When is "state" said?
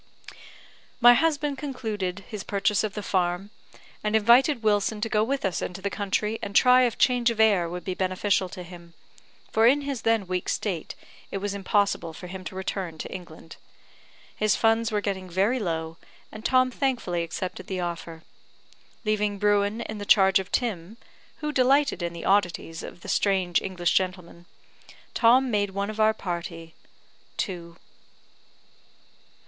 10.49-10.95